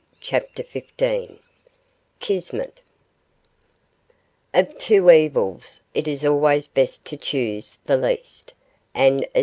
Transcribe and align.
CHAPTER 0.19 0.63
XV 0.63 1.37
KISMET 2.19 2.81
Of 4.51 4.75
two 4.79 5.11
evils 5.11 5.83
it 5.93 6.07
is 6.07 6.25
always 6.25 6.65
best 6.65 7.05
to 7.05 7.17
choose 7.17 7.77
the 7.85 7.97
least, 7.97 8.55
and 8.95 9.23
as 9.25 9.31
M. 9.35 9.39